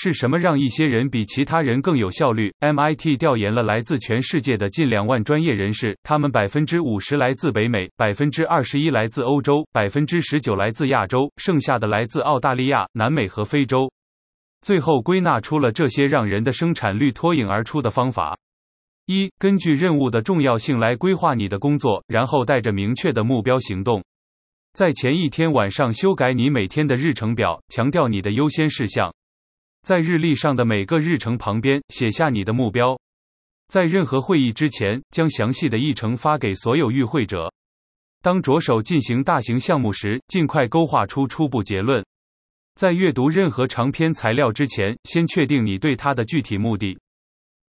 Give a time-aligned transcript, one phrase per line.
[0.00, 13.90] 是什么让一些人比其他人更有效率？MIT 调研了来自全世界的近两万专业人士，他们百分之五十来自北美，百分之二十一来自欧洲，百分之十九来自亚洲，剩下的来自澳大利亚、南美和非洲。
[14.62, 18.38] 最后归纳出了这些让人的生产率脱颖而出的方法：
[19.06, 24.04] 一、根据任务的重要性来规划你的工作，然后带着明确的目标行动。
[24.74, 29.12] 在前一天晚上修改你每天的日程表，强调你的优先事项。
[29.88, 33.00] 在日历上的每个日程旁边写下你的目标。
[33.68, 37.50] 在任何会议之前，将详细的议程发给所有与会者。
[38.20, 42.04] 当着手进行大型项目时，尽快勾画出初步结论。
[42.74, 46.98] 在阅读任何长篇材料之前，先确定你对它的具体目的。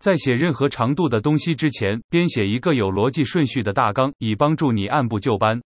[0.00, 5.60] 在写任何长度的东西之前，编写一个有逻辑顺序的大纲，以帮助你按部就班。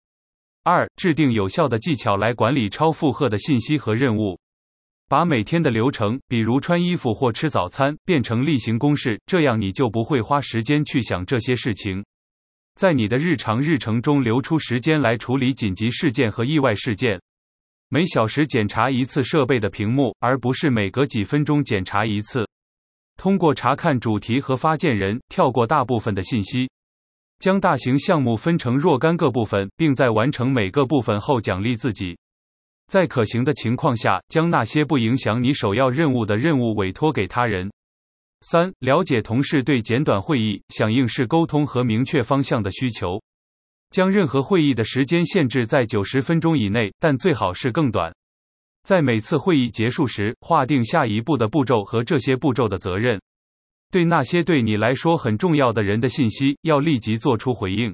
[0.63, 4.39] 二、制定有效的技巧来管理超负荷的信息和任务。
[5.09, 12.05] 把每天的流程，比如穿衣服或吃早餐，变成例行公事，这样你就不会花时间去想这些事情。
[12.75, 17.19] 在你的日常日程中留出时间来处理紧急事件和意外事件。
[17.89, 22.47] 每小时检查一次设备的屏幕，而不是每隔几分钟检查一次。
[23.17, 26.69] 通过查看主题和发件人，跳过大部分的信息。
[27.39, 32.15] 将大型项目分成若干个部分，并在完成每个部分后奖励自己。
[32.89, 37.69] 在可行的情况下，将那些不影响你首要任务的任务委托给他人。
[38.41, 43.21] 三、了解同事对简短会议、响应式沟通和明确方向的需求。
[43.91, 48.11] 将任何会议的时间限制在九十分钟以内，但最好是更短。
[48.83, 53.19] 在每次会议结束时，划定下一步的步骤和这些步骤的责任。
[53.91, 57.93] 对那些对你来说很重要的人的信息，要立即做出回应。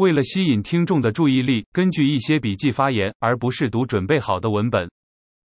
[0.00, 4.88] 为了吸引听众的注意力，根据一些笔记发言，而不是读准备好的文本。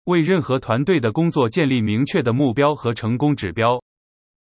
[0.04, 3.82] 为任何团队的工作建立明确的目标和成功指标。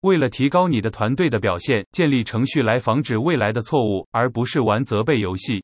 [0.01, 5.63] 为了提高你的团队的表现，建立程序来防止未来的错误，而不是玩责备游戏。